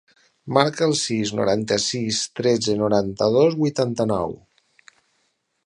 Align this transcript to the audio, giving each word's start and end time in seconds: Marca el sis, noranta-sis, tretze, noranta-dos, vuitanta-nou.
Marca 0.57 0.85
el 0.85 0.95
sis, 1.01 1.33
noranta-sis, 1.39 2.21
tretze, 2.39 2.75
noranta-dos, 2.79 3.59
vuitanta-nou. 3.63 4.35